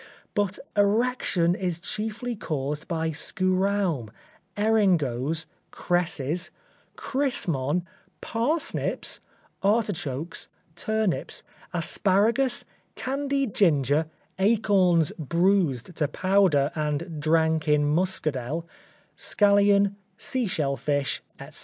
[0.33, 4.09] But erection is chiefly caused by scuraum,
[4.57, 6.49] eringoes, cresses,
[6.97, 7.83] crysmon,
[8.19, 9.19] parsnips,
[9.61, 14.07] artichokes, turnips, asparagus, candied ginger,
[14.39, 18.65] acorns bruised to powder and drank in muscadel,
[19.15, 21.59] scallion, sea shell fish, etc.